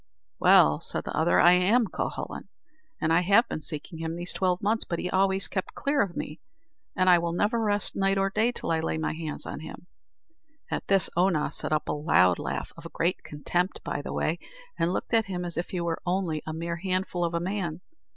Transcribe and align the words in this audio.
"Well," 0.39 0.81
said 0.81 1.03
the 1.03 1.15
other, 1.15 1.39
"I 1.39 1.51
am 1.51 1.85
Cuhullin, 1.85 2.47
and 2.99 3.13
I 3.13 3.21
have 3.21 3.47
been 3.47 3.61
seeking 3.61 3.99
him 3.99 4.15
these 4.15 4.33
twelve 4.33 4.59
months, 4.63 4.83
but 4.83 4.97
he 4.97 5.11
always 5.11 5.47
kept 5.47 5.75
clear 5.75 6.01
of 6.01 6.17
me; 6.17 6.41
and 6.95 7.07
I 7.07 7.19
will 7.19 7.33
never 7.33 7.59
rest 7.61 7.95
night 7.95 8.17
or 8.17 8.31
day 8.31 8.51
till 8.51 8.71
I 8.71 8.79
lay 8.79 8.97
my 8.97 9.13
hands 9.13 9.45
on 9.45 9.59
him." 9.59 9.85
At 10.71 10.87
this 10.87 11.07
Oonagh 11.15 11.53
set 11.53 11.71
up 11.71 11.87
a 11.87 11.91
loud 11.93 12.39
laugh, 12.39 12.73
of 12.75 12.91
great 12.91 13.23
contempt, 13.23 13.81
by 13.83 14.01
the 14.01 14.11
way, 14.11 14.39
and 14.75 14.91
looked 14.91 15.13
at 15.13 15.25
him 15.25 15.45
as 15.45 15.55
if 15.55 15.69
he 15.69 15.79
was 15.79 15.97
only 16.03 16.41
a 16.47 16.51
mere 16.53 16.77
handful 16.77 17.23
of 17.23 17.35
a 17.35 17.39
man. 17.39 17.81